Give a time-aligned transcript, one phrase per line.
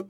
[0.00, 0.06] 欢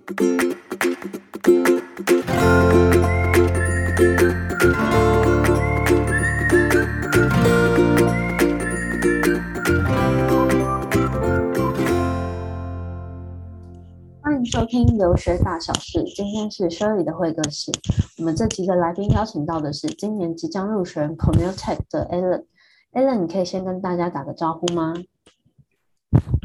[14.37, 17.73] 迎收听留学大小事，今天是 Shirley 的会客室。
[18.19, 22.45] 我们这集的来宾邀请到的是今年即将入学 Cornell Tech 的 Alan。
[22.93, 24.95] Alan，你可以先跟大家打个招呼吗？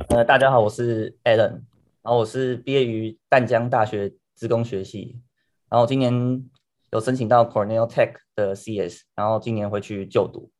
[0.09, 1.61] 呃，大家好，我是 Alan，
[2.05, 5.19] 然后我是毕业于淡江大学资工学系，
[5.67, 6.13] 然后今年
[6.91, 10.51] 有申请到 Cornell Tech 的 CS，然后今年会去就读。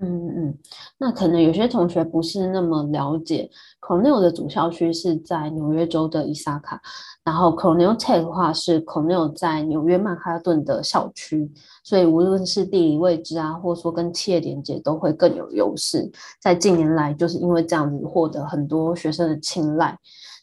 [0.00, 0.58] 嗯嗯，
[0.98, 3.48] 那可能有些同学不是那么了解
[3.80, 6.80] ，Cornell 的主校区是在纽约州的伊萨卡，
[7.24, 11.48] 然后 Cornell Tech 的话是 Cornell 在纽约曼哈顿的校区，
[11.84, 16.10] 所以无论是地理位置啊，或者说跟企业连接都会更有优势。
[16.40, 19.96] 在近年来，就是因为这样子获得很多学生的青睐。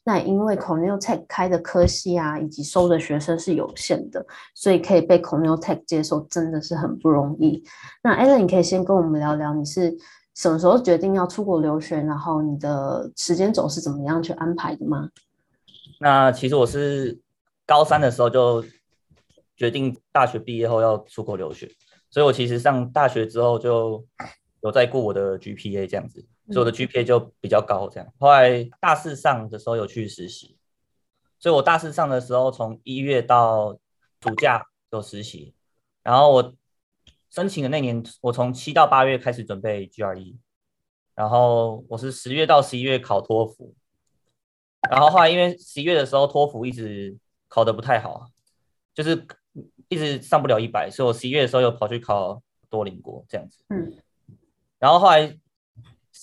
[0.07, 4.23] 那因为 Cornell Tech 开的科系啊，以及收的学生是有限的，
[4.53, 7.63] 所以可以被 Cornell Tech 接受，真的是很不容易。
[8.03, 9.97] 那 Alan，你可以先跟我们聊聊，你是
[10.35, 15.09] 什么时候决定要出国留学，然后你的时间轴是怎么样去安排的吗？
[15.99, 17.19] 那其实我是
[17.65, 18.63] 高三的时候就
[19.57, 21.67] 决定大学毕业后要出国留学，
[22.11, 24.05] 所以我其实上大学之后就
[24.61, 26.23] 有在顾我的 GPA 这样子。
[26.47, 28.13] 所以我的 GPA 就比较高，这样。
[28.19, 30.55] 后来大四上的时候有去实习，
[31.39, 33.79] 所以我大四上的时候从一月到
[34.21, 35.55] 暑假有实习，
[36.03, 36.53] 然后我
[37.31, 40.37] 申请的那年，我从七到八月开始准备 GRE，
[41.15, 43.73] 然后我是十月到十一月考托福，
[44.91, 48.29] 然后后来因为十一月的时候托福一直考得不太好，
[48.93, 49.25] 就是
[49.87, 53.97] 一直上不了一百，所以我十一月的时候又跑去考多邻国这样子，嗯，
[54.77, 55.39] 然后后来。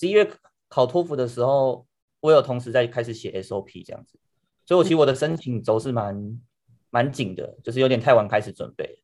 [0.03, 0.29] 十一月
[0.67, 1.85] 考托福的时候，
[2.19, 4.19] 我有同时在开始写 SOP 这样子，
[4.65, 6.41] 所以我其实我的申请轴是蛮
[6.89, 9.01] 蛮紧的，就是有点太晚开始准备。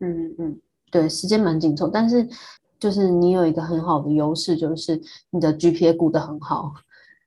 [0.00, 2.28] 嗯嗯，对，时间蛮紧凑，但是
[2.76, 6.74] 就是你有一个很好的优势，就是你的 GPA 估得很好，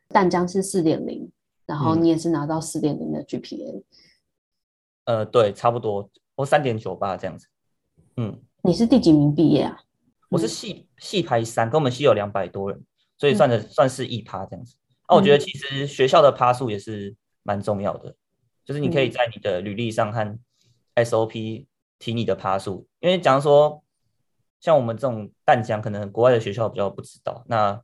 [0.09, 1.31] 淡江是四点零，
[1.65, 3.81] 然后你也是拿到四点零的 GPA。
[5.05, 7.47] 呃，对，差不多，我三点九八这样子。
[8.17, 9.79] 嗯，你是第几名毕业啊？
[10.29, 12.83] 我是系系排三，跟我们系有两百多人，
[13.17, 14.75] 所以算的、嗯、算是一趴这样子。
[15.07, 18.13] 那、啊、我觉得其实学校的趴数也是蛮重要的，
[18.65, 20.37] 就是你可以在你的履历上和
[20.95, 21.65] SOP
[21.97, 23.81] 提你的趴数，因为假如说
[24.59, 27.81] 像我们这种淡江，可能国外的学校比较不知道，那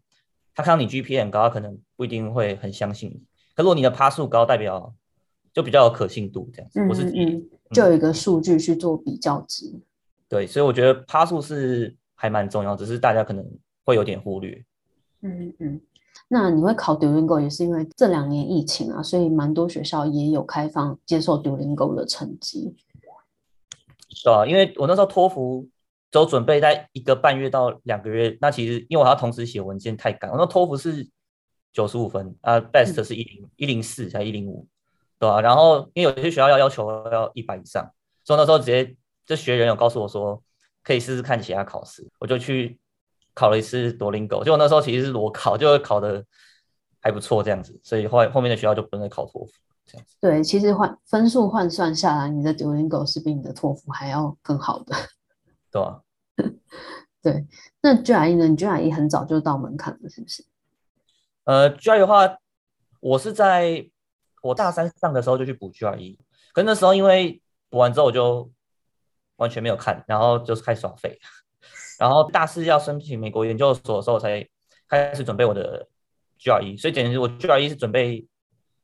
[0.53, 3.24] 他看到你 GPA 很高，他可能不一定会很相信你。
[3.56, 4.94] 可如果你的趴数高，代表
[5.53, 6.86] 就比较有可信度这样子。
[6.90, 9.80] 我是嗯，嗯，就有一个数据去做比较值。
[10.28, 11.96] 对，所以我觉得趴数是。
[12.23, 13.45] 还蛮重要，只是大家可能
[13.84, 14.63] 会有点忽略。
[15.19, 15.81] 嗯嗯，
[16.29, 22.78] 那你会考 Duolingo 也是因为这两年疫情啊，所以蛮多学校也有开放接受 Duolingo 的成绩。
[24.07, 25.67] 是啊，因为我那时候托福
[26.11, 31.05] 只有准备在一个半月到两个月，那其实因为我要同时写文件太赶，我那托福是
[31.73, 34.66] 九十五分啊，Best 是一零一零四才一零五，
[35.19, 35.41] 对吧？
[35.41, 37.91] 然后因为有些学校要要求要一百以上，
[38.23, 38.95] 所以那时候直接
[39.25, 40.41] 这学人有告诉我说。
[40.84, 42.78] 可以试试看其他考试，我就去
[43.34, 46.24] 考了一次多邻国，就那时候其实是裸考，就考的
[47.00, 49.52] 还不错这样子，所以后来后面的学校就不能考托福
[49.86, 50.16] 这样子。
[50.20, 54.94] 对，其实换分数换算下来，你的多邻国是比你的托福还要更好的。
[55.72, 56.02] 对啊，
[57.24, 57.48] 对。
[57.82, 58.48] 那 GRE 呢？
[58.50, 60.46] 你 GRE 很早就到门槛了，是不是？
[61.46, 62.38] 呃，GRE 的话，
[63.00, 63.90] 我是在
[64.42, 66.18] 我大三上的时候就去补 GRE，
[66.54, 68.52] 可是那时候因为补完之后我就。
[69.38, 71.20] 完全没有看，然后就是开始耍废，
[72.00, 74.48] 然后大四要申请美国研究所的时候才
[74.88, 75.88] 开始准备我的
[76.40, 78.28] GRE，所以简直我 GRE 是准备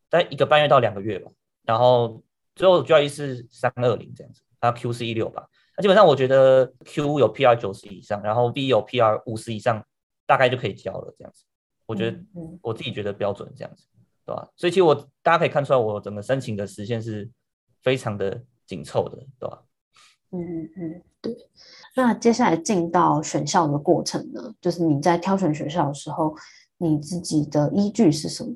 [0.10, 1.32] 在一个半月到两个月吧，
[1.64, 2.24] 然后
[2.56, 9.86] 最后 GRE 是三二零这样子，然后 Q 是一六吧，那基本上我觉得 Q 有 PR 九十以上，然后 V 有 PR 五十以上，
[10.26, 11.44] 大概就可以交了这样子，
[11.86, 12.20] 我觉得
[12.62, 13.86] 我自己觉得标准这样子，
[14.26, 14.48] 对吧？
[14.56, 17.30] 所以其实我大家可以看出来，我整个申请的时间是
[17.81, 19.63] 非常的紧凑的，对吧？
[20.31, 21.36] 嗯嗯嗯，对。
[21.96, 24.54] 那接下来进到选校的过程呢？
[24.62, 26.36] 就是你在挑选学校的时候，
[26.78, 28.56] 你自己的依据是什么？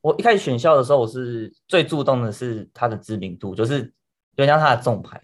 [0.00, 3.92] 我一开始选校的时候，我是最注重的是它的知名度，就是
[4.36, 5.18] 就像它的重牌，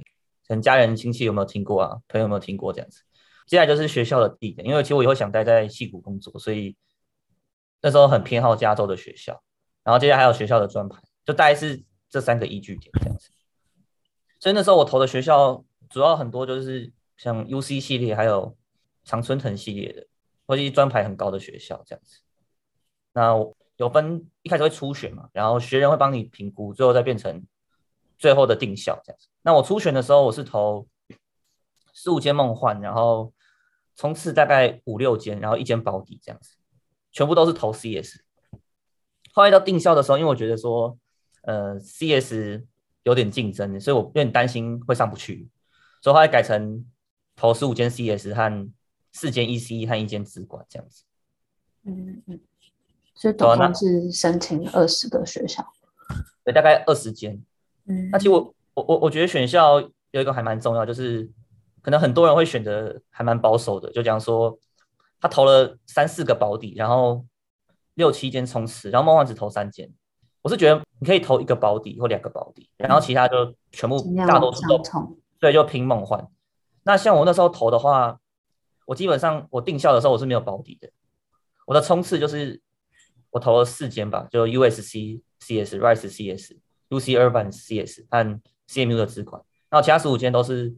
[0.47, 1.97] 可能家人亲戚有没有听过啊？
[2.09, 3.01] 朋友有没有听过这样子？
[3.47, 6.77] 接下来就是学校的地点，因为其实我以后想待在戏谷工作，所以
[7.81, 9.41] 那时候很偏好加州的学校。
[9.85, 13.31] 然后接下来还有学校的专牌，就大概是这三个依据点这样子。
[14.39, 18.57] 所以那时候我投的学校主要很多就是像 UC 系列，还有
[19.05, 20.07] 常春藤系列的，
[20.47, 22.21] 或者是专排很高的学校这样子。
[23.13, 23.35] 那
[23.77, 27.45] 有分一开始会初选嘛，然后学人会帮你评估，最后再变成
[28.19, 29.29] 最后的定校这样子。
[29.43, 30.87] 那我初选的时候，我是投
[31.95, 33.33] 四五间梦幻，然后
[33.97, 36.57] 冲刺大概五六间，然后一间保底这样子，
[37.11, 38.21] 全部都是投 CS。
[39.33, 40.99] 后来到定校的时候，因为我觉得说，
[41.43, 42.63] 呃，CS
[43.07, 45.49] 有点竞争，所以我有点担心会上不去，
[46.03, 46.85] 所以后来改成
[47.37, 48.69] 投十五间 CS 和
[49.13, 51.05] 四间 EC 和一间资管这样子。
[51.85, 52.41] 嗯嗯，
[53.15, 55.65] 所以总共是申请二十个学校，
[56.45, 57.41] 对，大概二十间。
[57.85, 59.81] 嗯，那其实我我我我觉得选校
[60.11, 61.31] 有一个还蛮重要，就是
[61.83, 64.59] 可能很多人会选择还蛮保守的，就讲说
[65.21, 67.25] 他投了三四个保底，然后
[67.95, 69.89] 六七间冲刺，然后梦幻只投三间。
[70.47, 74.81] 我是觉得你可以投一个保底或两个保底，然后其他就全部大多数都
[75.41, 76.25] 对，就拼梦幻。
[76.85, 78.21] 那像我那时候投的话，
[78.87, 80.89] 我基本上我定校的时候我是没有保底的。
[81.67, 82.61] 我的冲刺就是
[83.31, 86.53] 我投了四间吧，就 USC CS、Rice CS、
[86.91, 90.73] UC Irvine CS 和 CMU 的资管，然后其他十五间都是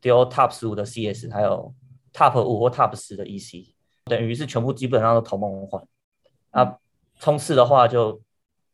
[0.00, 1.72] 丢 Top 十五的 CS，还有
[2.12, 3.72] Top 五或 Top 十的 EC，
[4.06, 5.86] 等于是全部基本上都投梦幻。
[6.50, 6.78] 啊，
[7.20, 8.20] 冲刺的话就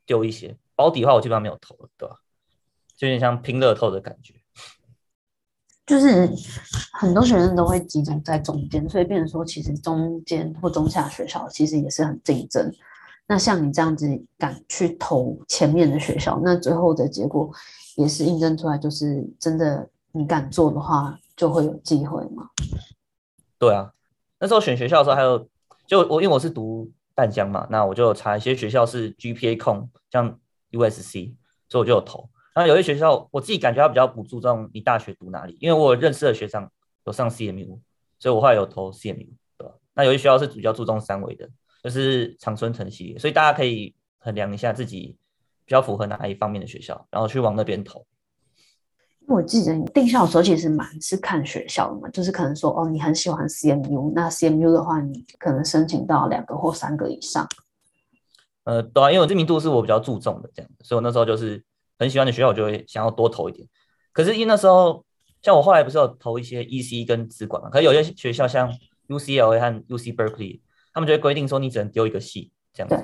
[0.09, 2.17] 丢一些，保底的话我基本上没有投了，对吧？
[2.97, 4.35] 就有点像拼乐透的感觉。
[5.87, 6.29] 就是
[6.93, 12.71] 很多学生都会集中在中间，所以变成说，其实中间或中下学校其实也是很竞争。
[13.27, 14.07] 那像你这样子
[14.39, 17.51] 敢去投前面的学校，那最后的结果
[17.97, 22.49] 也是印证出来，就是真的你敢做的话，就会有机会嘛。
[23.59, 23.93] 对啊，
[24.41, 25.49] 那时候选学校的时候，还有
[25.87, 30.39] 就我因为我是读淡江嘛，那我就查一些学校是 GPA 控，像
[30.71, 31.35] USC，
[31.69, 32.31] 所以我就有投。
[32.55, 36.71] 那有些学校，我自己感觉他比较不注重你大学读哪里，因为我认识的学长
[37.07, 37.81] 有上 CMU，
[38.21, 39.75] 所以我后来有投 CMU，对吧？
[39.95, 41.51] 那有些学校是比较注重三维的，
[41.83, 45.17] 就是常春藤系列，所以大家可以衡量一下自己
[45.65, 48.07] 比较符合哪一方面的学校，然后去往那边投。
[49.29, 57.49] 我记得你定校的时候其实蛮是看学校的嘛，就是可能说哦，你很喜欢 CMU，那 CMU 的话，你可能申请到两个或三个以上。
[58.65, 61.65] 呃，对啊，因为我知名度是我比较注重的，这样，所以我那时候就是。
[62.01, 63.67] 很喜欢的学校，我就会想要多投一点。
[64.13, 65.05] 可是因为那时候，
[65.43, 67.69] 像我后来不是有投一些 EC 跟资管嘛？
[67.69, 68.73] 可是有些学校像
[69.09, 70.61] UCLA 和 UC Berkeley，
[70.93, 72.95] 他们就会规定说你只能丢一个系这样子。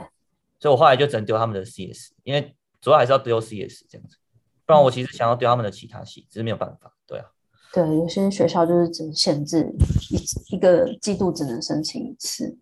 [0.61, 4.17] 所以我后来就只能丢他们的 CS，因为主要还是要丢 CS 这样子。
[4.66, 6.94] 不然我其实想要丢他们的其他系，只是没有办法。
[7.06, 7.26] 对啊。
[7.72, 9.69] 对，有些学校就是只限制
[10.11, 12.56] 一一个季度只能申请一次。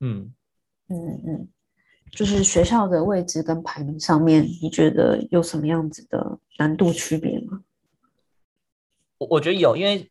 [0.00, 0.32] 嗯
[0.88, 1.48] 嗯嗯。
[2.10, 7.62] 就是学校的位置跟排名上面，你觉得有什么样子的难度区别吗？
[9.16, 10.10] 我我觉得有，因为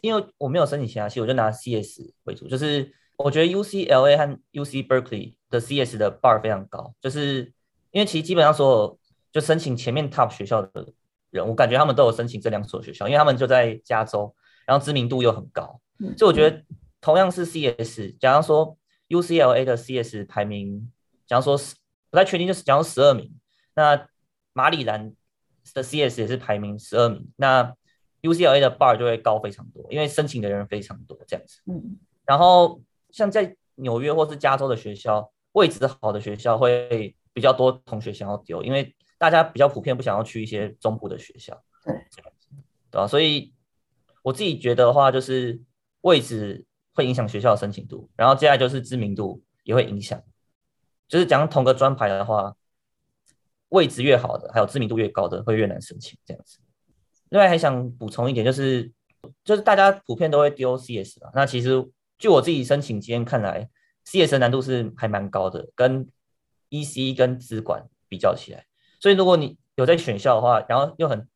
[0.00, 2.48] 因为我没有申请其他系，我就拿 CS 为主。
[2.48, 7.52] 就是我觉得 UCLA 和 UC Berkeley 的 CS 的 bar 非常高，就是
[7.90, 8.98] 因为其实基本上所有
[9.34, 10.86] 就申请前面 top 学校的
[11.28, 14.34] 人，我感觉他们都有申请这两所学校，因为他们就在加州，
[14.64, 16.62] 然后知名度又很高，嗯、所以我觉得
[17.02, 18.78] 同样是 CS，假如说
[19.08, 20.90] UCLA 的 CS 排名。
[21.26, 21.74] 假如说是
[22.10, 23.32] 不太确定，就是假如十二名，
[23.74, 24.06] 那
[24.52, 25.10] 马里兰
[25.72, 27.74] 的 CS 也是排名十二名，那
[28.20, 31.62] UCLA 的 bar 就会高非常多，因为申请的人非常多这样子。
[31.64, 31.96] 嗯，
[32.26, 32.78] 然后
[33.08, 41.62] 像在纽约或是加州的学校，位置好的学校会比较多同学想要丢，因为大家比较普遍不想要去一些中部的学校。
[41.84, 41.94] 对，
[42.90, 43.06] 对吧？
[43.06, 43.52] 所以
[44.22, 45.60] 我自己觉得的话，就是
[46.00, 50.22] 位置会影响学校的申请度，然后接下来就是知名度也会影响。
[51.06, 52.56] 就是讲同个专排的话，
[53.68, 56.58] 位置越好的，还有知名度越高的，会越难申请这样子。
[57.28, 58.90] 另外还想补充一点，就是
[59.44, 61.30] 就是大家普遍都会丢 CS 嘛。
[61.34, 61.86] 那其实
[62.16, 63.68] 据我自己申请经验看来
[64.04, 66.08] ，CS 的难度是还蛮高的，跟
[66.70, 68.64] EC 跟资管比较起来。
[69.04, 71.28] 所以如果你有在选校的话，然后又很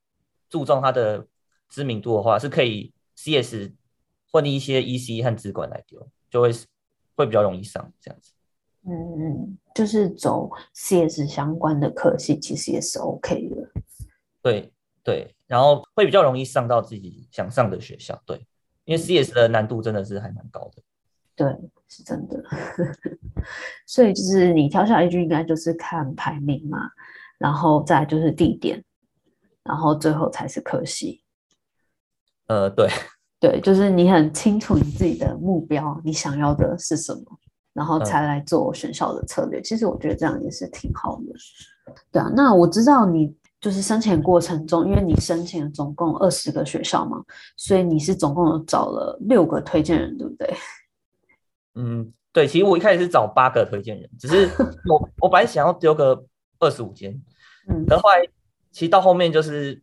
[0.48, 1.26] 注重它的
[1.68, 3.72] 知名度的话，是可以 CS
[4.32, 6.50] 混一些 EC 和资管来丢，就会
[7.14, 8.32] 会比较容易上这样子。
[8.86, 13.56] 嗯嗯，就是走 CS 相关的科系，其实也是 OK 的。
[14.40, 14.72] 对
[15.04, 18.18] 对，然后会比较容易上到自己想上的学校。
[18.24, 18.46] 对，
[18.86, 20.82] 因为 CS 的难度真的是还蛮高的。
[21.36, 21.54] 对，
[21.86, 22.42] 是真的。
[23.84, 26.78] 所以就是你挑下一句，应该就是看排名嘛，
[27.38, 28.84] 然后再就是地点，
[29.64, 31.22] 然后最后才是科系。
[32.48, 32.88] 呃，对
[33.40, 37.22] 对，就是你很清楚你自己的目标，你想要的是什么。
[37.74, 41.94] 然后才来做选校的策略，嗯，其实我觉得这样也是挺好的。
[42.10, 47.22] 对啊，那我知道你就是申请过程中，因为你申请了总共二十个学校嘛，
[47.56, 50.52] 所以你是总共有找了六个推荐人，对不对？
[51.76, 54.48] 嗯，对，其实我一开始是找八个推荐人，只是
[54.90, 56.20] 我我本来想要丢个
[56.58, 57.12] 二十五间，
[57.68, 58.26] 嗯，然后后来
[58.70, 59.82] 其实到后面就是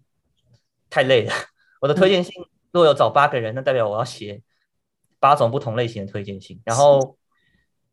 [0.89, 1.33] 太累了。
[1.81, 2.33] 我的推荐信
[2.71, 4.41] 如果有找八个人，那代表我要写
[5.19, 7.17] 八种不同类型的推荐信，然后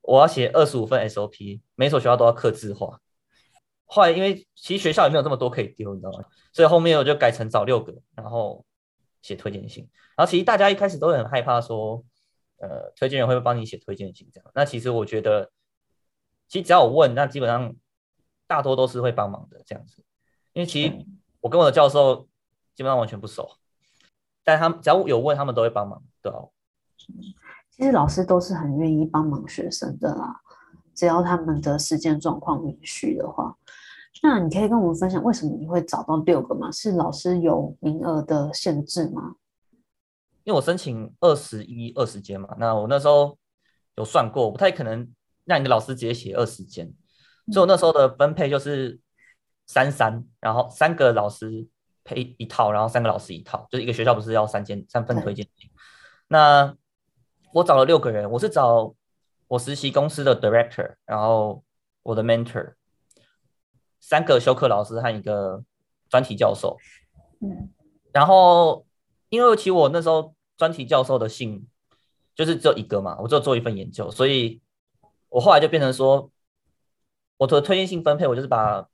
[0.01, 3.01] 我要写二十五份 SOP，每所学校都要刻字化。
[3.85, 6.25] 后来因为其实学校也没有这么多可以丢，你知道吗？
[6.53, 8.65] 所以后面我就改成找六个，然后
[9.21, 9.89] 写推荐信。
[10.17, 12.05] 然后其实大家一开始都很害怕说。
[12.59, 14.31] 呃，推荐人会不会帮你写推荐信？
[14.33, 15.51] 这样，那其实我觉得，
[16.47, 17.75] 其实只要我问，那基本上
[18.53, 20.05] 大多都是会帮忙的这样子。
[20.53, 21.07] 因为其实
[21.41, 22.29] 我跟我的教授
[22.75, 23.51] 基本上完全不熟，
[24.45, 26.39] 但他们只要有问，他们都会帮忙，对吧？
[27.71, 30.43] 其实老师都是很愿意帮忙学生的啦，
[30.95, 33.57] 只要他们的时间状况允许的话。
[34.23, 36.71] 那你可以跟我们分享，为什么你会找到六个吗？
[36.71, 39.37] 是老师有名额的限制吗？
[40.45, 43.39] 因为我申请二十一二十间嘛，那我那时候
[43.97, 45.11] 有算过，不太可能
[45.45, 46.93] 让你的老师直接写二十间，
[47.51, 49.01] 所以我那时候的分配就是
[49.67, 51.67] 三三，然后三个老师
[52.05, 55.71] 配一套，然后三个老师一套，就是一个学校不是要三间三份推荐信。
[56.29, 56.77] 那
[57.53, 58.95] 我找了六个人，我是找
[59.49, 61.65] 我实习公司的 director，然后
[62.03, 62.75] 我的 mentor，
[64.01, 65.65] 三个修课老师和一个
[66.09, 66.77] 专题教授，
[67.41, 67.71] 嗯，
[68.13, 68.85] 然后。
[69.33, 71.67] 因为其实我那时候专题教授的信
[72.35, 74.61] 就是只有一个嘛，我只有做一份研究，所以
[75.31, 76.31] 我后来就变成说，
[77.43, 78.89] 我的推荐信分配，我就是把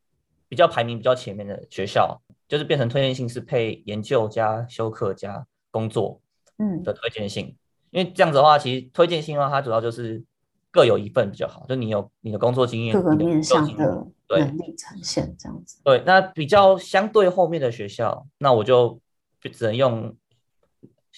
[0.49, 6.21] 比较排名比较前面的学校，就是变成推荐信是配研究加修课加工作
[6.57, 7.57] 嗯的推荐信，嗯、
[7.91, 10.25] 因为这样子的话，其实推荐信的话，它主要就是
[10.71, 15.81] 各有一份比较好，就你有你的工作经验，各个面向的能力呈现这样子。
[15.85, 19.01] 对，那比较相对后面的学校，那我就
[19.41, 20.17] 就只能用。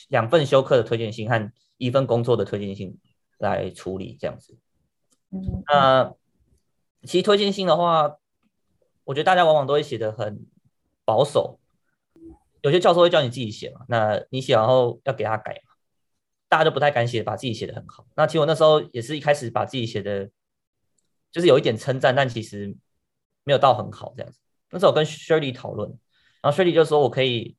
[0.09, 2.97] 两份修课的推荐信和一份工作的推荐信
[3.37, 4.57] 来处理这样子。
[5.31, 6.15] 嗯，那
[7.02, 8.16] 其实推荐信的话，
[9.04, 10.47] 我觉得大家往往都会写的很
[11.04, 11.59] 保守。
[12.62, 15.73] 有些教授会叫你自己写嘛，那你写完后要给他改嘛，
[16.49, 18.07] 大家都不太敢写，把自己写的很好。
[18.16, 20.28] 那其实我那时候也是一开始把自己写的，
[21.33, 22.76] 就是有一点称赞，但其实
[23.45, 24.38] 没有到很好这样子。
[24.71, 25.88] 那时候我跟 Shirley 讨论，
[26.42, 27.57] 然后 Shirley 就说我可以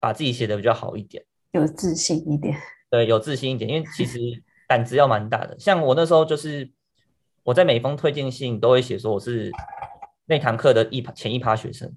[0.00, 1.24] 把自己写的比较好一点。
[1.52, 2.54] 有自信一点，
[2.90, 4.18] 对，有自信一点，因为其实
[4.66, 5.56] 胆子要蛮大的。
[5.58, 6.70] 像我那时候就是，
[7.48, 9.50] 我在每一封推荐信都会写说我是
[10.26, 11.90] 那堂课的一前一趴学生，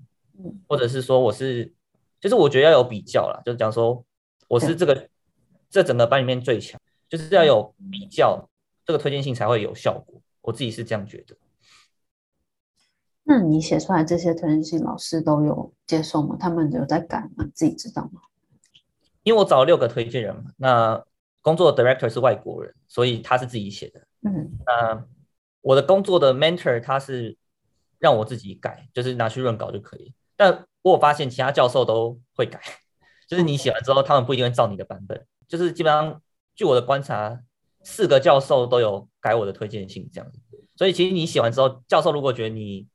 [0.66, 1.74] 或者是说我是，
[2.22, 4.02] 就是我觉得要有比较啦，就是讲说
[4.48, 5.10] 我是这个
[5.70, 6.80] 这整个班里面最强，
[7.10, 8.50] 就是要有比较，
[8.86, 10.22] 这个推荐信才会有效果。
[10.40, 11.36] 我自己是这样觉得。
[13.24, 16.38] 那你写出来这些推荐信，老师都有接受吗？
[16.40, 17.46] 他们有在改吗？
[17.54, 18.22] 自己知道吗？
[19.24, 21.04] 因为我找了六个推荐人嘛，那
[21.42, 24.08] 工作的 director 是外国人，所以他是自己写的。
[24.22, 25.06] 嗯，那
[25.62, 27.38] 我的工作的 mentor 他是
[28.00, 30.14] 让我自己改，就是拿去润稿就可以。
[30.36, 32.60] 但我发现其他教授都会改，
[33.28, 35.26] 就是你写完之后，他们不一定会照你的版本。
[35.48, 36.22] 就是基本上，
[36.56, 37.40] 据我的观察，
[37.84, 40.40] 四个教授都有改我的推荐信这样子。
[40.76, 42.88] 所以其实你写完之后，教授如果觉得你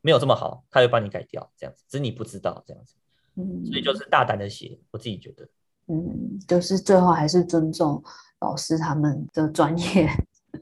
[0.00, 2.94] 没有这么好，他会帮你改掉这样子，只是你不知道这样子。
[3.34, 5.48] 嗯，所以就是大胆的写，我自己觉得。
[5.88, 8.00] 嗯，就是最后还是尊重
[8.40, 10.08] 老师他们的专业。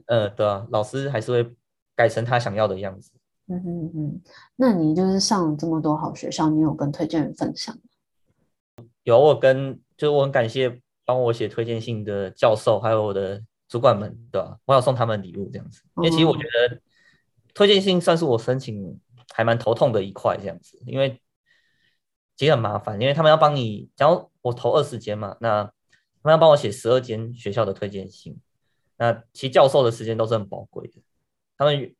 [0.05, 1.55] 呃，对啊，老师还是会
[1.95, 3.11] 改成他想要的样子。
[3.47, 4.21] 嗯嗯嗯，
[4.55, 8.85] 那你就是上这么多好学校，你有跟推荐人分享吗？
[9.03, 14.57] 有，我跟就是我很感谢帮我写推荐信的教授，还有我的主管们，对吧、啊？
[14.65, 16.79] 我要送他们礼物这样子，因为其实我觉得
[17.53, 18.99] 推荐信算是我申请
[19.33, 21.21] 还蛮头痛的一块这样子，因为。
[22.37, 25.71] 其实很麻烦，因为他们要帮你，假如我投二十间嘛，那他
[26.23, 28.35] 们要帮我写十二间学校的推荐信，
[29.01, 31.01] 那其教授的时间都是很宝贵的，
[31.57, 31.95] 他们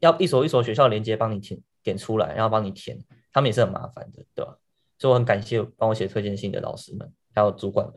[0.00, 3.02] 要一所一所学校连接帮你填点出来，然后帮你填，
[3.32, 4.54] 他们也是很麻烦的，对吧？
[4.98, 7.94] 所以我很感谢帮我写推荐信的老师们，还有主管们。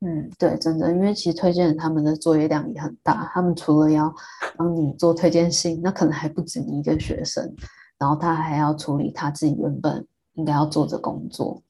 [0.00, 4.10] 嗯，对，真的，因为其实推荐他们的作业量也很大，他们除了要
[4.56, 7.54] 帮你做推荐信，那可能还不止你一个学生，
[7.98, 10.06] 然后他还要处理他自己原本。
[10.36, 11.62] 应该要做的工作，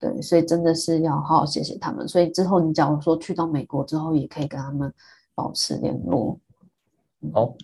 [0.00, 2.06] 对，所以真的是要好好谢谢他们。
[2.06, 4.94] 所以之后你假如说去到美国之后，也可以跟他们
[5.34, 6.38] 保持联络。
[7.32, 7.56] 好、哦，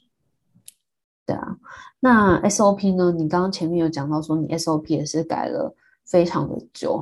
[1.24, 1.56] 对啊。
[2.00, 3.12] 那 SOP 呢？
[3.12, 5.74] 你刚刚前面有讲到说你 SOP 也是改了
[6.04, 7.00] 非常的久。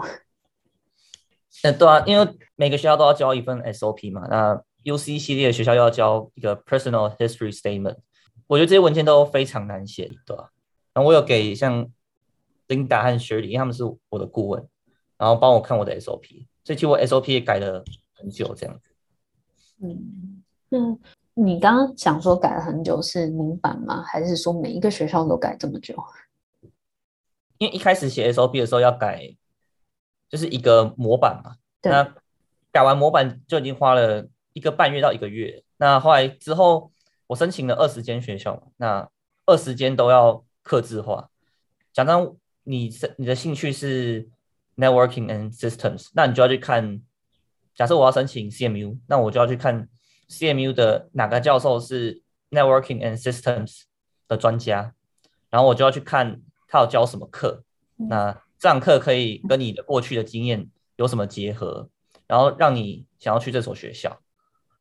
[1.65, 4.27] 嗯，对啊，因为每个学校都要交一份 SOP 嘛。
[4.29, 7.97] 那 UC 系列的学校要交一个 Personal History Statement，
[8.49, 10.51] 我觉得这些文件都非常难写，对吧？
[10.93, 11.91] 然后我有给像。
[12.69, 14.67] Linda 和 Shirley，因为他们是我的顾问，
[15.23, 18.91] 然后帮我看我的 SOP，所以其实我 SOP 也改了很久这样子。
[19.81, 20.99] 嗯嗯，
[21.35, 24.03] 你刚刚想说改了很久是模板吗？
[24.03, 25.95] 还是说每一个学校都改这么久？
[27.59, 29.37] 因为一开始写 SOP 的时候要改，
[30.29, 31.55] 就是一个模板嘛。
[31.83, 32.13] 那
[32.73, 35.63] 改完模板就已经花了一个半月到一个月。
[35.77, 36.91] 那后来之后，
[37.29, 39.09] 我申请了二十间学校，那
[39.47, 41.31] 二十间都要刻字化。
[41.93, 44.29] 假装你你的兴趣是
[44.77, 47.01] Networking and Systems，那你就要去看。
[47.75, 49.89] 假设我要申请 CMU，那我就要去看。
[50.29, 53.83] CMU 的哪个教授是 Networking and Systems
[54.27, 54.95] 的专家，
[55.51, 57.65] 然后我就要去看他有教什么课，
[57.97, 61.91] 那这堂课可以跟你的过去的经验有什么结合，
[62.27, 64.23] 然后让你想要去这所学校，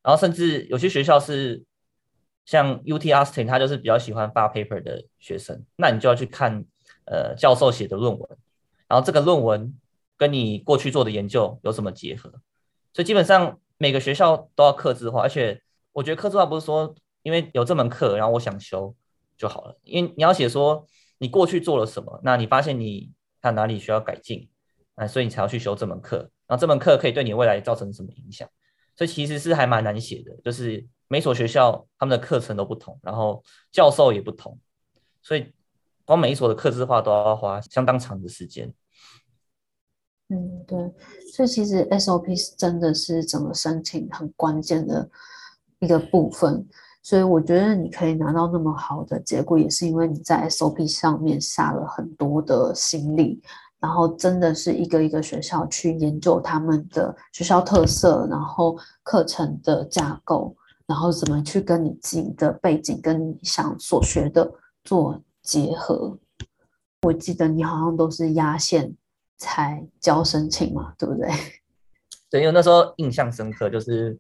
[0.02, 1.66] 然后甚至有些学校是
[2.46, 6.64] 像 UT Austin，他就是比较喜欢发 paper 的学生，那你就要去看
[7.08, 8.38] 呃教授写的论文，
[8.88, 9.78] 然后这个论文
[10.22, 12.30] 跟你过去做的研究有什么结合，
[12.94, 13.58] 所以基本上。
[13.82, 15.60] 每个学校都要客制化，而且
[15.92, 18.96] 我觉得客制化不是说因为有这门课，然后我想修
[19.36, 19.76] 就好了。
[19.82, 20.86] 因为你要写说
[21.18, 23.10] 你过去做了什么，那你发现你
[23.42, 24.48] 看哪里需要改进，
[24.94, 26.18] 啊，所以你才要去修这门课。
[26.46, 28.48] 然后这门课可以对你未来造成什么影响？
[28.96, 34.60] 所以其实是还蛮难写的，就是每所学校他们的课程都不同，然后教授也不同，
[35.24, 35.52] 所以
[36.06, 38.72] 光每一所的客制化都要花相当长的时间。
[40.34, 40.78] 嗯，对，
[41.34, 45.10] 所以其实 SOP 是真的是整个申请很关键的
[45.80, 46.66] 一个部分，
[47.04, 53.42] 所以我觉得你可以拿到那么好的结果，也是因为你在 SOP 上面下了很多的心力，
[53.78, 60.56] 然后真的是一个一个学校去研究他们的学校特色，然后课程的架构，
[60.88, 64.50] 然后怎么去跟你自己的背景跟你想所学的
[64.86, 66.18] 做结合。
[67.02, 68.96] 我记得你好像都是压线。
[69.42, 71.28] 才交申请嘛，对不对？
[72.30, 74.16] 对，因为那时候印象深刻，就是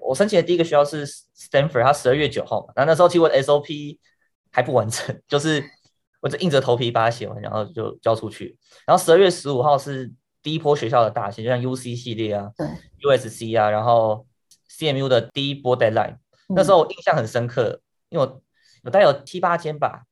[0.00, 3.98] 我申请的第一个学校是 Stanford，它十二月九号嘛，那那时候其实我的 SOP
[4.52, 5.60] 还不完成， 就是
[6.20, 8.56] 我就硬着头皮把它写完，然后就交出去。
[8.86, 10.08] 然后十二月十五号是
[10.40, 12.68] 第一波学校的大型，就像 UC 系列啊，对
[13.02, 14.24] ，USC 啊，然后
[14.70, 16.14] CMU 的第一波 deadline，
[16.48, 18.40] 嗯，那时候我印象很深刻，因为我
[18.84, 20.04] 我大概有七八间吧，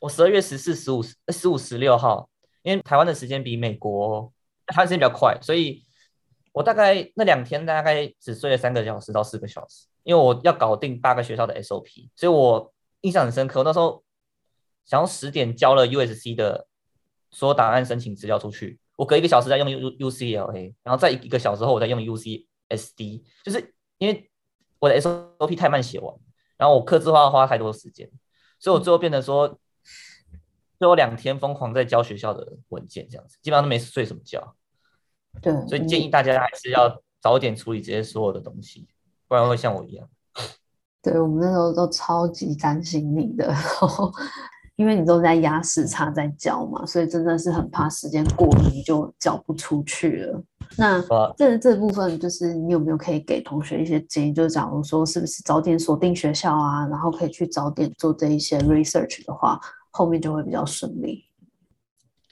[0.00, 2.30] 我十二月十四、十五、十五、十六号。
[2.66, 4.32] 因为台湾的时间比美国，
[4.66, 5.84] 台湾时间比较快，所以
[6.50, 13.60] 我大概那两天大概只睡了三个小时到四个小时，因为我要搞定八个学校的 SOP，所以我印象很深刻。
[13.60, 14.02] 我那时候
[14.84, 16.66] 想要十点交了 USC 的
[17.30, 24.28] 所有档案申请资料出去，我隔一个小时再用 U UCLA，然后再一个小时后我再用 UCSD，就是因为
[24.80, 26.12] 我的 SOP 太慢写完，
[26.56, 28.10] 然后我刻字化花太多时间，
[28.58, 29.56] 所以我最后变成说。
[30.78, 34.54] 就我两天疯狂在交学校的文件，这样子基本上都没睡什么觉。
[35.40, 38.86] 对，所以建议大家还是要早点处理这些所有的东西，
[39.28, 40.08] 不然会像我一样。
[41.02, 44.12] 对，我们那时候都超级担心你的，然 后
[44.76, 50.42] 因为你都在压时差在交嘛，所以真的是很怕时间过了你就交不出去了。
[50.76, 51.00] 那
[51.36, 54.32] 这这部分就是你有没有可以给同学一些建议？
[54.32, 59.60] 就是假如说是不是早点锁定学校啊，然后可以去早点做这一些 research 的话。
[59.96, 61.24] 后面就会比较顺利。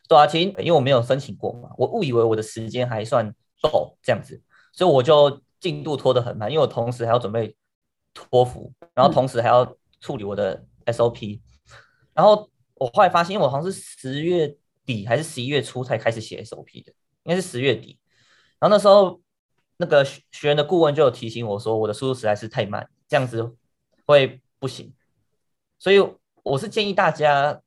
[0.07, 4.38] 对啊，其实因为我没有申请过嘛，我误以为我的时间还算够这样子，
[4.70, 7.57] 所以我就进度拖得很慢，因为我同时还要准备
[8.12, 9.64] 托福，然后同时还要
[10.00, 11.40] 处理我的 SOP，、
[12.12, 17.98] 然后我后来发现，因为我好像是十月底还是十一月初才开始写 SOP 的，应该是十月底。
[18.61, 19.22] 然后那时候
[19.79, 23.57] 那个学员的顾问就有提醒我说，我的速度实在是太慢，这样子
[24.05, 24.92] 会不行，
[25.79, 26.07] 所以。
[26.44, 27.61] 我是建议大家，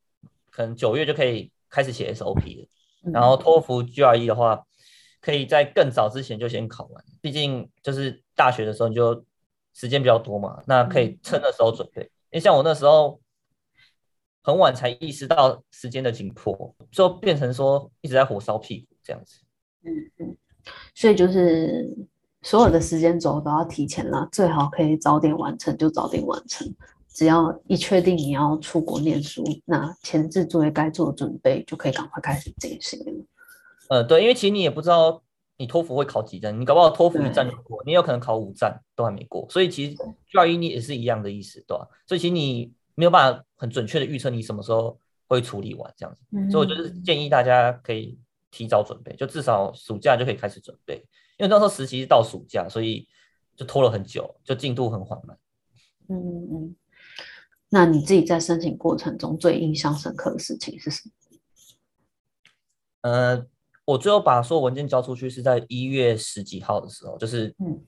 [0.50, 2.68] 可能九月就可以开始写 SOP 了。
[3.12, 4.66] 然后托福 GRE 的话，
[5.20, 7.04] 可以在更早之前就先考完。
[7.20, 9.26] 毕竟就是大学的时候你就
[9.74, 12.04] 时间比较多嘛，那可以趁那时候准备。
[12.30, 13.20] 因为像我那时候
[14.44, 19.40] 很晚才意识到时间的紧迫，就变成说一直在火烧屁股这样子。
[19.84, 20.38] 嗯嗯，
[20.94, 21.90] 所以就是
[22.42, 26.68] 所有的时间轴都要提前了，最好可以早点完成就早点完成。
[27.18, 33.26] 只要一确定你要出国念书，那前置作业该做的准备就可以赶快开始进行了。
[33.90, 35.24] 呃，对，因为其实你也不知道
[35.58, 39.96] 你托福会考几站，你搞不好托福一站就过，你有可能考五站都还没过，所以其实
[40.32, 41.88] GRE 你也是一样的意思，对吧？
[42.06, 44.96] 所以其实你没有办法很准确的预测你什么时候
[45.28, 48.16] 会处理完这样子，嗯、所以我就是建议大家可以
[48.52, 50.98] 提早准备，就至少暑假就可以开始准备，
[51.40, 53.08] 因为那时候实习是到暑假，所以
[53.56, 55.36] 就拖了很久，就进度很缓慢。
[56.10, 56.76] 嗯嗯嗯。
[57.70, 61.12] 那你自己在申请过程中最印象深刻的事情是什么？
[63.02, 63.46] 呃，
[63.86, 67.82] 我最后把所有文件交出去是在一月十几号的时候，就是嗯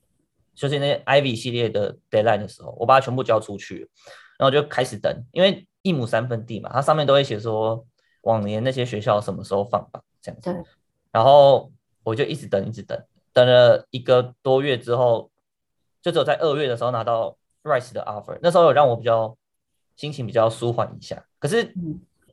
[0.53, 3.89] 就是那些 Ivy 系列的 deadline 的时候，我把它全部交出去，
[4.37, 7.85] 然后就开始等，因为一亩三分地嘛，它上面都会写说
[8.21, 10.51] 往年那些学校什么时候放榜这样子。
[10.51, 10.63] 对。
[11.11, 11.71] 然后
[12.03, 13.01] 我就一直等，一直等，
[13.33, 15.31] 等了一个多月之后，
[16.01, 19.35] 就只有在二月的时候拿到 Rice 的 offer，那时候有让我比较
[19.99, 21.21] 心情比较舒缓一下。
[21.39, 21.73] 可是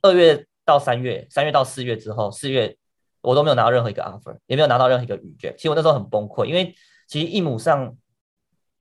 [0.02, 2.76] 二月到三月，三月到四月之后，四月
[3.20, 5.56] 我都没有拿到任何一个 offer，也没有拿到任何一个 reject。
[5.56, 6.72] 其实我那时候很崩溃，因为
[7.08, 7.96] 其实一亩上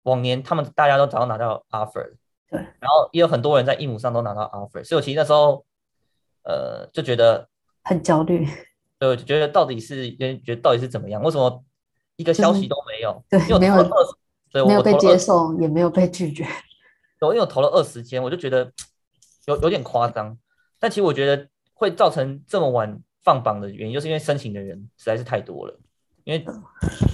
[0.03, 2.13] 往年他们大家都早就拿到 offer，
[2.51, 5.65] 对，然后也有很多人在一亩上都拿到 offer，所以我其实那时候
[6.43, 7.49] 呃就觉得
[7.83, 8.47] 很焦虑。
[8.97, 11.21] 就觉得到底是，觉得到底是怎么样？
[11.21, 11.63] 为什么
[12.15, 13.23] 一个消息都没有？
[13.29, 13.83] 就是、对，没有，
[14.49, 16.47] 对，没有被接受，也没有被拒绝。
[17.21, 18.71] 因为我投了二十间，我就觉得
[19.45, 20.37] 有有点夸张。
[20.79, 25.79] 但其实我觉得会造成这么晚放榜的原因，就是因为申请的人实在是太多了。
[26.23, 26.45] 因为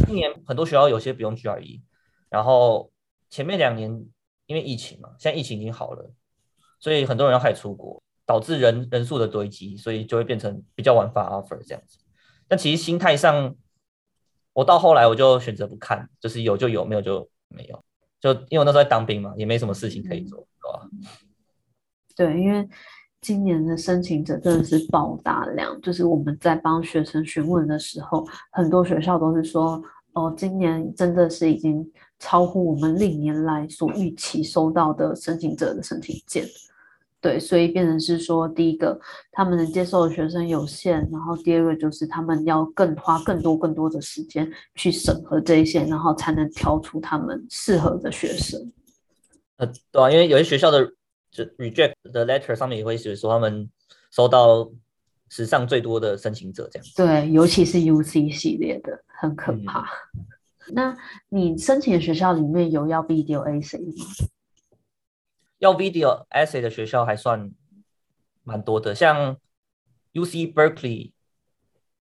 [0.06, 1.82] 今年很多学校有些不用 GRE，
[2.30, 2.92] 然后
[3.30, 4.06] 前面两年
[4.46, 6.12] 因为疫情嘛，现在疫情已经好了，
[6.80, 8.02] 所以很多人要开始出国。
[8.24, 11.98] 导致人人数的堆积，所以就会变成比较晚发 offer 这样子。
[12.48, 13.54] 但其实心态上，
[14.54, 17.84] 我到后来我就选择不看，就是有就有，没有就没有。
[18.22, 20.90] 就因为我那时候在当兵嘛，也没什么事情可以做，对吧？
[22.16, 22.70] 对，因为
[23.20, 29.82] 今年的申请者真的是爆大量，就是我们在帮学生询问的时候，很多学校都是说，
[30.14, 31.84] 哦，今年真的是已经
[32.20, 36.46] 超乎我们历年来所预期收到的申请者的申请件。
[37.22, 39.00] 对，所以变成是说，第一个，
[39.32, 48.60] 他们能接受的学生有限，然后第二个就是他们要更花更多更多的时间去审核这一些，然后才能挑出他们适合的学生。
[49.58, 50.84] 呃，对啊，因为有些学校的
[51.30, 53.70] 就 reject 的 letter 上面也会写说他们
[54.10, 54.68] 收到
[55.30, 56.88] 史上最多的申请者这样。
[56.96, 59.82] 对，尤其是 UC 系列的，很可怕。
[60.18, 60.26] 嗯、
[60.74, 60.98] 那
[61.30, 64.06] 你申请的学校里面有要 video essay 吗？
[65.62, 67.52] 要 video essay 的学校还算
[68.44, 69.38] 蛮多的，像
[70.12, 71.12] UC Berkeley、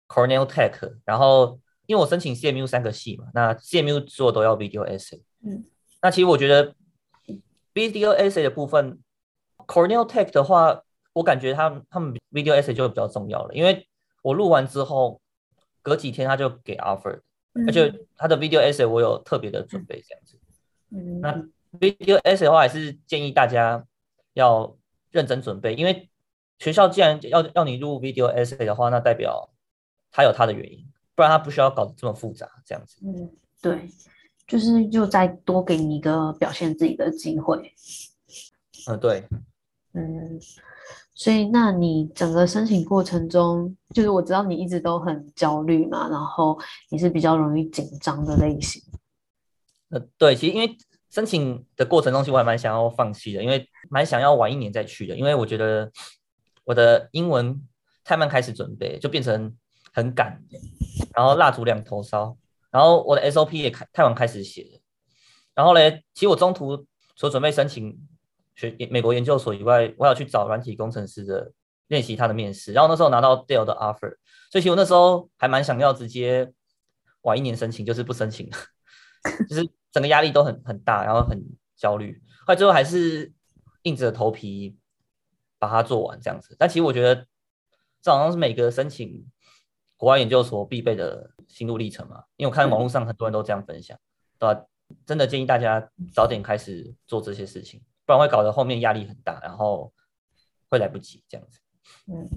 [0.10, 5.22] Cornell Tech，然后因为我申请 CMU 三个系嘛，那 CMU 所有都要 video essay。
[5.42, 5.64] 嗯，
[6.02, 6.76] 那其实我觉得
[7.74, 9.00] video essay 的部分
[9.60, 13.88] ，Cornell Tech 的话，我感觉他们他们 video essay 就比较重要了，因为
[14.22, 15.22] 我录完之后，
[15.82, 17.22] 隔几天他就给 offer，
[17.54, 20.38] 嗯，而且他的 video essay 我有特别的准备这样子。
[20.90, 21.48] 嗯，那。
[21.80, 23.86] Video essay 的话，还是建议大家
[24.34, 24.76] 要
[25.12, 26.10] 认真准备，因为
[26.60, 29.50] 学校既然要要你录 video essay 的话，那代表
[30.12, 30.86] 他有他的原因，
[31.16, 32.98] 不然他不需要搞得这么复杂，这样子。
[33.06, 33.90] 嗯，对，
[34.48, 37.74] 就是就再多给你一个表现自己的机会。
[38.88, 39.28] 嗯，对，
[39.94, 40.40] 嗯，
[41.14, 46.60] 所以那你整个申请过程中，就是我知道你一直都很焦虑嘛，然后
[46.90, 48.82] 你是比较容易紧张的类型。
[49.90, 50.78] 呃，对，其实因为。
[51.16, 55.90] 申请的过程中，其实我还蛮想要放弃的，因为蛮想要晚一年再去的，因为我觉得
[56.66, 57.66] 我的英文
[58.04, 59.56] 太慢开始准备，就变成
[59.94, 60.38] 很赶，
[61.16, 62.36] 然后蜡烛两头烧，
[62.70, 64.82] 然后我的 SOP 也开太晚开始写，
[65.54, 67.98] 然后嘞，其实我中途除准备申请
[68.54, 71.50] 学美国研究所以外，我要去找软体工程师的
[71.88, 74.18] 练习他的面试，然后那时候拿到 Dell 的 offer，
[74.52, 76.52] 所以其实我那时候还蛮想要直接
[77.22, 78.52] 晚一年申请，就是不申请，
[79.50, 79.70] 就是。
[79.96, 81.42] 整个压力都很很大，然后很
[81.78, 83.32] 焦虑，后来最后还是
[83.84, 84.76] 硬着头皮
[85.58, 86.54] 把它做完这样子。
[86.60, 87.26] 但其实我觉得
[88.02, 89.26] 这好像是每个申请
[89.96, 93.98] 国外研究所必备的心路历程嘛，因为我看网络上很多人都这样分享，
[94.38, 94.66] 对吧？
[95.06, 99.94] 真的建议大家早点开始做这些事情，不然会搞得后面压力很大，然后
[100.70, 101.60] 会来不及这样子。
[102.08, 102.30] 嗯，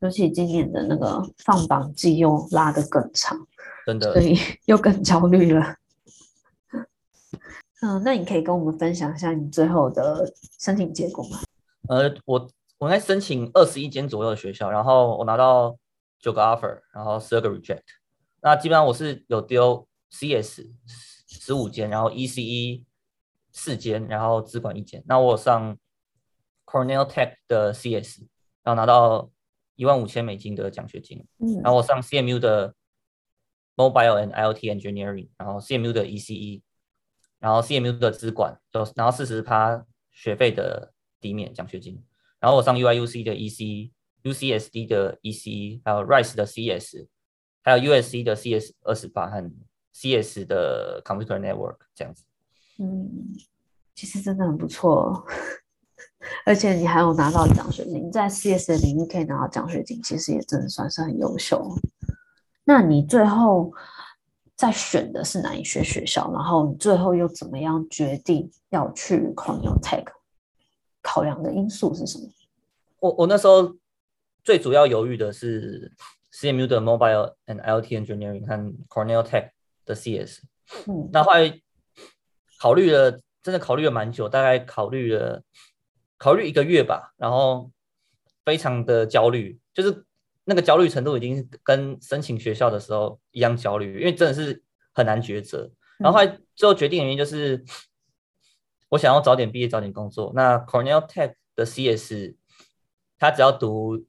[0.00, 3.38] 尤其今年的那个放榜季又拉得更长，
[3.86, 5.76] 真的，所以又更焦虑了。
[7.82, 11.38] 嗯，那你可以跟我们分享一下你最后的申请结果吗？
[11.88, 15.76] 呃，我我应该申请二十一间左右的学校，然后我拿到
[16.18, 17.82] 九个 offer，然后十二个 reject。
[18.42, 20.62] 那基本上我是有丢 CS
[21.26, 22.84] 十五间，然后 ECE
[23.52, 25.02] 四间，然后资管一间。
[25.06, 25.76] 那我有上
[26.66, 28.20] Cornell Tech 的 CS，
[28.62, 29.30] 然后拿到
[29.76, 31.26] 一万五千美金的奖学金。
[31.38, 32.74] 嗯，然后我上 CMU 的
[33.76, 36.60] Mobile and IoT Engineering，然后 CMU 的 ECE。
[37.40, 41.98] 然后 CMU 的资管就然后四十趴学费的抵免奖学金，
[42.38, 43.90] 然后我上 UIUC 的 EC、
[44.22, 47.06] UCSD 的 EC，还有 Rice 的 CS，
[47.62, 49.50] 还有 USC 的 CS 二十八和
[49.94, 52.24] CS 的 Computer Network 这样子。
[52.78, 53.34] 嗯，
[53.94, 55.26] 其实真的很不错，
[56.44, 61.74] 而且你还有拿到奖学金，在 CS 的领域可以拿到奖学金，其实也真的算是很优秀。
[62.64, 63.72] 那你最后？
[64.60, 70.04] 在选的是哪一些学校，然后你最后又怎么样决定要去 Cornell Tech？
[71.00, 72.28] 考量的因素是什么？
[72.98, 73.74] 我我那时候
[74.44, 75.90] 最主要犹豫的是
[76.34, 78.54] CMU 的 Mobile and IoT Engineering 和
[78.90, 79.48] Cornell Tech
[79.86, 80.42] 的 CS。
[80.86, 81.58] 嗯，那后来
[82.58, 85.42] 考虑了，真的考虑了蛮久，大概考虑了
[86.18, 87.70] 考虑一个月吧，然后
[88.44, 90.04] 非常的焦虑，就是
[90.50, 95.70] 那个焦虑程度已经跟申请学校的时候一样焦虑，因为真的是很难抉择。
[95.98, 97.64] 然后后来最后决定的原因就是。
[98.92, 100.32] 我想要早点毕业，早点工作。
[100.34, 102.34] 那 Cornell Tech 的 CS，
[103.20, 104.04] 他只要读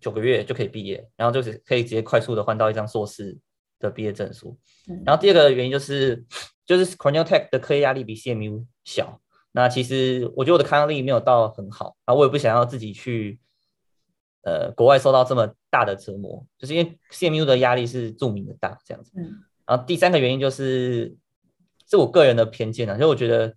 [0.00, 3.36] 九个月就可以毕业，然后就是可以直接快速的换到一张硕士
[3.78, 4.58] 的毕业证书。
[5.04, 6.24] 然后第二个原因就是，
[6.64, 9.20] 就是 Cornell Tech 的课业压力比 CMU 小。
[9.52, 13.38] 那其实我觉得我的抗压力没有到很好，然后我也不想要自己去
[14.48, 19.12] 呃国外受到这么大的折磨，就是因为 CMU 的压力是著名的大这样子。
[19.66, 21.14] 然后第三个原因就是，
[21.86, 23.54] 是我个人的偏见啊，就我觉得。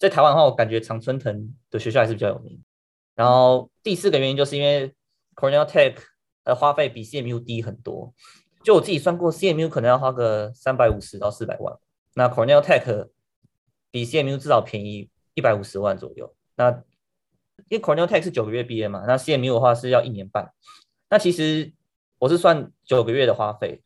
[0.00, 2.58] 在台湾的话，我感觉常春藤的学校还是比较有名。
[3.14, 4.94] 然后第四个原因就是因为
[5.36, 5.94] Cornell Tech
[6.42, 8.14] 的花费比 CMU 低很多。
[8.64, 11.76] 就我自己算过，CMU 可能要花个三百五十到四百万，
[12.14, 13.10] 那 Cornell Tech
[13.90, 16.34] 比 CMU 至少便宜一百五十万左右。
[16.56, 16.82] 那
[17.68, 20.52] 因为 Cornell Tech 是九个月毕业嘛，那 CMU 的话是要一年半。
[21.08, 21.72] 那其实
[22.18, 23.82] 我是算九个月的花费，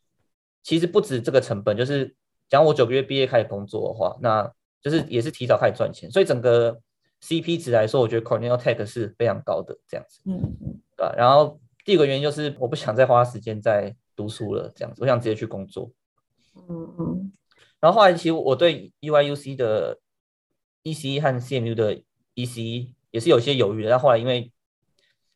[0.62, 2.14] 其实不止这个成本，就是
[2.48, 6.80] 讲我九个月毕业开始工作的话，那就是也是提早开始赚钱，所以整个
[7.22, 10.20] CP 值来说，我觉得 Cornell Tech 是非常高的这样子。
[10.26, 11.06] 嗯嗯，对。
[11.16, 15.90] 然后第二个原因就是我不想再花时间在读书了，这样子，我想直接去工作。
[16.68, 17.32] 嗯嗯。
[17.80, 19.98] 然后后来其实我对 UIUC 的
[20.82, 22.02] ECE 和 CMU 的
[22.34, 24.50] ECE 也是有些犹豫的，但后来因为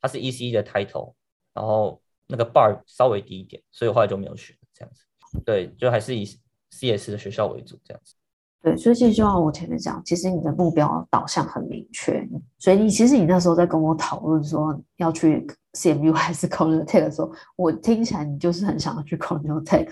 [0.00, 1.14] 它是 ECE 的 title，
[1.54, 5.04] 然后那个 bar 稍微低一点，所以我后来就没有选这样子。
[5.46, 6.24] 对，就还是以
[6.72, 8.16] CS 的学校为主这样子。
[8.60, 19.88] 对，所以其实就像我前面讲，其实你的目标导向很明确，所以你其实你那时候在跟我讨论说要去 CMU 还是 Cornell Tech 的时候，我听起来你就是很想要去 Cornell Tech。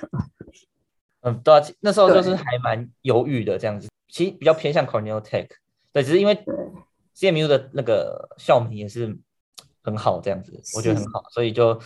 [1.20, 5.46] 嗯，对啊，那时候就是还蛮犹豫的这样子，其实比较偏向 Cornell Tech。
[5.92, 6.34] 对，只是因为
[7.16, 9.18] CMU 的那个校名也是
[9.82, 11.80] 很好这样子，我觉得很好，所以就。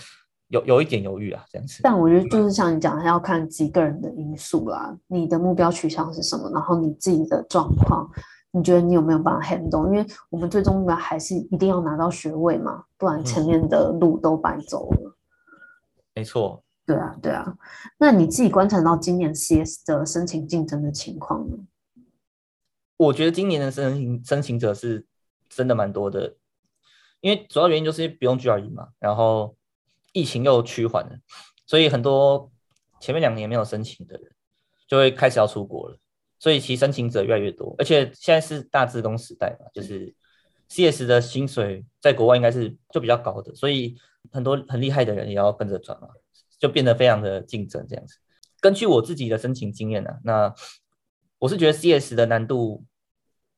[0.50, 1.78] 有有一点犹豫啊，这样子。
[1.80, 4.98] 但我觉得就是像你讲的，要看几个人的因素啦。
[5.06, 6.50] 你的目标取向是什么？
[6.50, 8.10] 然后你自己的状况，
[8.50, 9.86] 你觉得你有没有办法 handle？
[9.86, 15.10] 因为我们最终目标还是一定要拿到学位嘛，不然前面的路都白走了。
[15.10, 15.14] 嗯、
[16.16, 16.64] 没错。
[16.84, 17.56] 对啊，对啊。
[17.96, 21.58] 那你自己观察到今年 CS 的申请竞争的情况呢？
[22.96, 25.06] 我觉得今年的申请申请者是
[25.50, 26.36] 真的蛮多的，
[27.20, 29.54] 因为主要原因就是不用 GRE 嘛，然后。
[30.12, 31.20] 疫情又趋缓了，
[31.68, 32.50] 所以很多
[32.98, 34.32] 前面两年没有申请的人
[34.88, 35.96] 就会开始要出国了，
[36.36, 40.12] 所以其申请者越来越多，而且现在是大自工时代嘛，就是
[40.68, 43.96] CS 的薪水在国外应该是就比较高的，所以
[44.32, 46.08] 很多很厉害的人也要跟着转嘛，
[46.58, 48.16] 就变得非常的竞争这样子。
[48.60, 50.54] 根据我自己的申请经验呢、啊，那
[51.38, 52.84] 我是觉得 CS 的难度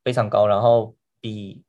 [0.04, 1.64] 非常高，然后比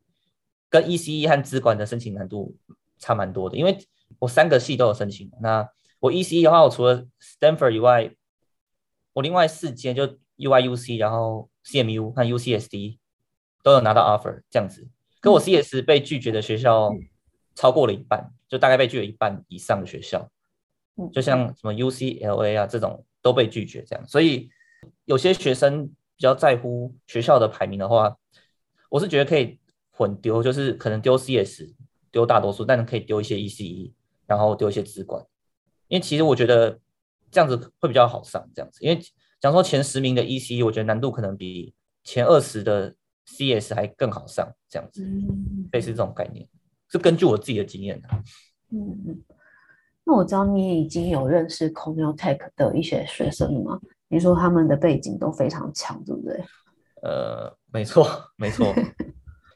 [0.73, 2.57] 跟 ECE 和资管的申请难度
[2.97, 3.77] 差蛮多的，因为。
[4.19, 5.29] 我三个系都有申请。
[5.41, 5.67] 那
[5.99, 8.15] 我 ECE 的话，我除了 Stanford 以外，
[9.11, 10.07] 我另外四间就
[10.37, 12.99] UIUC，然后 CMU 和 UCSD
[13.63, 14.87] 都有拿到 offer 这样子。
[15.19, 16.93] 可我 CS 被拒绝的学校
[17.55, 20.29] 超过了一半，就大概被拒了一半以上的学校，
[21.11, 24.07] 就像什么 UCLA 啊这种都被拒绝这样。
[24.07, 24.49] 所以
[25.05, 28.15] 有些学生比较在乎学校的排名的话，
[28.89, 29.59] 我是觉得可以
[29.93, 31.73] 混丢，就是可能丢 CS
[32.11, 33.93] 丢大多数，但是可以丢一些 ECE。
[34.25, 35.21] 然后丢一些资管，
[35.89, 36.79] 因为其实我觉得
[37.29, 38.97] 这样子会比较好上，这样子，因为
[39.39, 41.75] 讲说前十名的 ECE，我觉得难度可能比
[42.05, 45.05] 前二十的 CS 还更好上，这样子，
[45.73, 46.47] 类似这种概念，
[46.89, 48.07] 是根据我自己的经验的。
[48.71, 49.21] 嗯嗯，
[50.05, 53.79] 那我知道你已经有认识 Cornell Tech 的一些学生了吗？
[54.07, 56.41] 你说他们的背景都非常强，对不对？
[57.03, 58.73] 呃，没错，没错，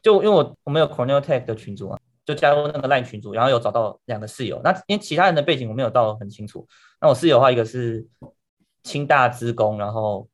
[0.02, 1.98] 就因为我我们有 Cornell Tech 的群组啊。
[2.28, 4.60] 就加入那个 LINE 群组，然后有找到两个室友。
[4.62, 6.68] 那因为其他人的背景我没有到很清楚。
[7.00, 8.06] 那我室友的话，一个是
[8.82, 10.28] 清大资工，然后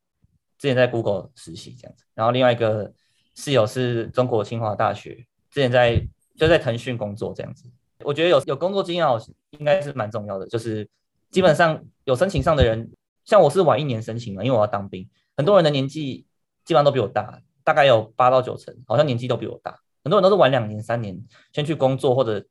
[0.59, 2.05] 之前在 Google 实习这样子。
[2.13, 2.93] 然后另外一个
[3.37, 6.05] 室友是中国清华大学，之前在
[6.37, 7.71] 就在腾讯工作这样子。
[8.01, 9.07] 我觉得有有工作经验
[9.51, 10.45] 应该是蛮重要的。
[10.49, 10.89] 就是
[11.31, 12.91] 基本上有申请上的人，
[13.25, 15.09] 像我是晚一年申请嘛，因为我要当兵。
[15.37, 16.27] 很多人的年纪
[16.65, 19.81] 基本上都比我大，大概有八到九成，好像年纪都比我大。
[20.05, 21.19] 很多人都是晚两年、三年
[21.53, 22.47] 先去工作，或者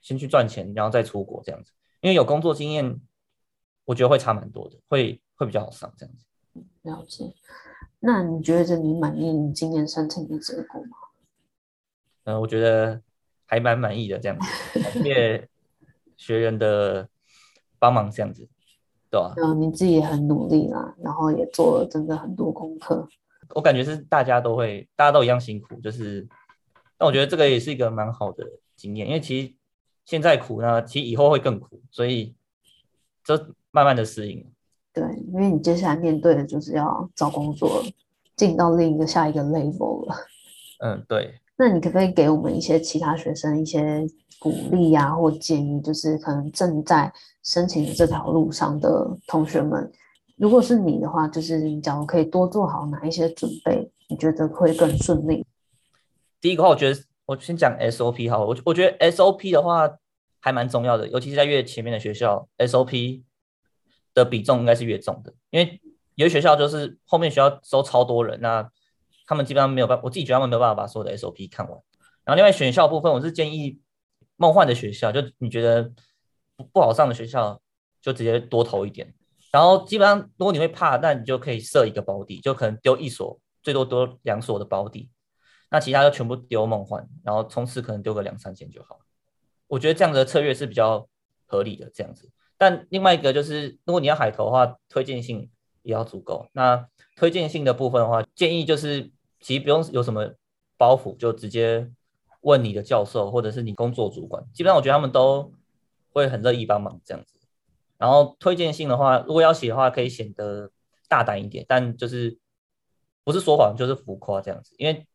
[0.00, 1.70] 先去赚钱，然后再出国这样子。
[2.00, 2.98] 因为有工作经验，
[3.84, 6.24] 我觉得会差蛮多的，会会比较好上这样子。
[6.82, 7.34] 了解。
[8.00, 10.96] 那你觉得你满意你今年申请的结果吗？
[12.24, 13.02] 嗯、呃，我觉得
[13.44, 15.48] 还蛮满意的这样子，感谢
[16.16, 17.08] 学员的
[17.78, 18.48] 帮忙这样子，
[19.10, 19.34] 对吧、啊？
[19.36, 23.06] 嗯，你自己也很努力啦，然后也做了真的很多功课。
[23.54, 26.26] 我感觉是大家都会，大家都一样辛苦，就是，
[26.96, 28.44] 但我觉得这个也是一个蛮好的
[28.76, 29.52] 经验，因为其实
[30.04, 32.34] 现在苦呢，其实以后会更苦，所以
[33.24, 33.34] 就
[33.70, 34.46] 慢慢的适应。
[34.92, 37.82] 对，因为你接下来面对的就是要找工作，
[38.36, 40.16] 进到另一个下一个 level 了。
[40.80, 41.40] 嗯，对。
[41.56, 44.06] 那你可不可以给我们一些其他学生一些
[44.38, 45.80] 鼓励呀、啊，或建议？
[45.80, 49.90] 就是可能正在申请的这条路上的同学们，
[50.38, 55.44] 如果是你的话，就是你假如可以多做好哪一些准备，你觉得会更顺利？
[56.40, 59.98] 第一个话，我觉得我先讲 SOP 好，我我觉得 SOP 的话
[60.40, 63.22] 还蛮重要的，尤其是在越前面的学校，SOP。
[64.14, 65.80] 的比重应该是越重的，因为
[66.16, 68.68] 有些学校就是后面学校收超多人，那
[69.26, 71.78] 他们基本上没有办法，我自己觉得他们没有办法把所有的 SOP 看完。
[72.24, 73.78] 然后另外选校部分，我是建议
[74.34, 75.92] 梦幻的学校，就你觉得
[76.56, 77.60] 不不好上的学校，
[78.02, 79.14] 就直接多投一点。
[79.50, 85.08] 然后基本上如果你会怕，那你就可以设一个保底，就可能丢一所，最多丢两所的保底，
[85.70, 89.00] 那其他就全部丢梦幻，然后冲刺可能丢个两三千就好。
[89.66, 91.08] 我觉得这样的策略是比较
[91.46, 92.30] 合理的，这样子。
[92.56, 95.50] 但另外一个就是，如果你要海投的话，推荐信
[95.82, 96.48] 也要足够。
[96.52, 100.34] 那推荐信的部分的话，建议就是其实不用有什么
[100.76, 101.90] 包袱，就直接
[102.40, 104.44] 问你的教授或者是你工作主管。
[104.52, 105.52] 基本上我觉得他们都
[106.12, 107.37] 会很乐意帮忙这样子。
[107.98, 110.70] 然后推荐信的话，如果要写的话，可以显得
[111.08, 112.38] 大胆一点，但就是
[113.24, 114.74] 不是说谎就是浮夸这样子。
[114.78, 115.06] 因为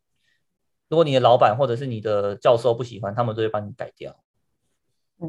[0.89, 4.15] 如果你的老板或者是你的教授不喜欢，他们都会帮你改掉。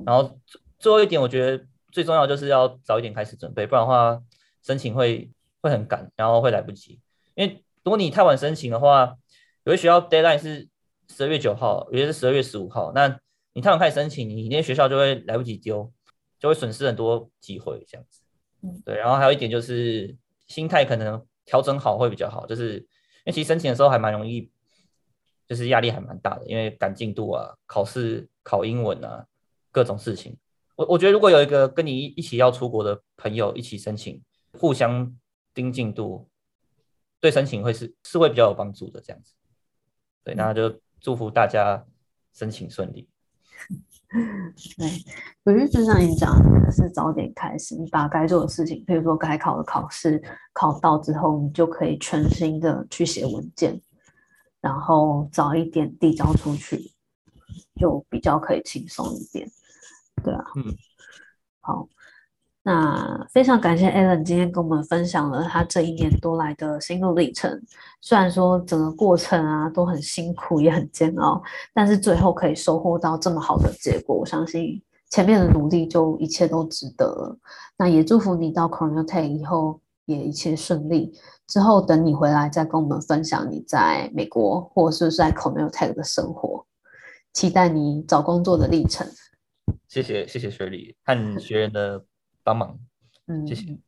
[0.05, 0.39] 然后
[0.79, 1.65] 最后一点，我觉得。
[1.95, 4.21] 最重要就是要早一点开始准备，不然的话
[4.65, 5.31] 申请会
[5.63, 7.01] 会很赶，然后会来不及。
[7.37, 9.15] 因为如果你太晚申请的话，
[9.63, 10.69] 有些学校 deadline 是
[11.09, 13.21] 十二月九号，有些是十二月十五号，那
[13.53, 15.93] 你太晚开始申请，你那些学校就会来不及丢，
[16.45, 18.21] 就会损失很多机会这样子。
[18.85, 20.15] 对，然后还有一点就是
[20.47, 24.51] 心态可能调整好会比较好，就是因为其实申请的时候还蛮容易，
[25.49, 29.27] 就是压力还蛮大的，因为赶进度啊、考试考英文啊
[29.73, 30.37] 各种事情。
[30.77, 35.17] 我我觉得如果有一个跟你一起要出国的朋友一起申请，互相
[35.55, 36.29] 盯进度，
[37.21, 39.33] 对申请会是是会比较有帮助的这样子。
[40.23, 41.87] 对，那就祝福大家
[42.35, 43.09] 申请顺利。
[44.79, 44.89] 对，
[45.43, 50.23] 我觉得就像你讲的，是早点开始，你把该做的事情，比如说该考的考试
[50.53, 53.81] 考到之后，你就可以全心的去写文件，
[54.61, 56.93] 然后早一点递交出去，
[57.81, 59.51] 就比较可以轻松一点。
[60.23, 60.65] 对啊，嗯，
[61.61, 61.89] 好，
[62.67, 67.63] 那非常感谢 Alan 今天跟我们分享了他这一年多来的心路历程。
[68.01, 71.43] 虽然说整个过程啊都很辛苦也很煎熬，
[71.75, 77.39] 但是最后可以收获到这么好的结果，我相信前面的努力就一切都值得了。
[77.77, 81.13] 那也祝福你到 Cornell Tech 以后也一切顺利。
[81.47, 86.65] 之后等你回来再跟我们分享你在美国或者是在 Cornell Tech 的生活，
[87.35, 89.07] 期待你找工作的历程。
[89.87, 92.03] 谢谢谢谢雪莉和学员的
[92.45, 92.79] 帮忙。
[93.27, 93.55] 嗯谢。
[93.55, 93.79] 谢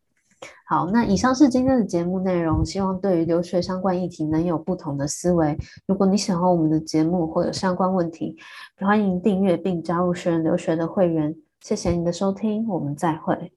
[0.66, 5.56] 好那以上是今天的节目内容希望对于留学相关议题能有不同的思维。
[5.86, 8.36] 如果你喜欢我们的节目或有相关问题
[8.78, 11.34] 欢迎订阅并加入学员留学的会员。
[11.60, 13.52] 谢谢你的收听我们再会。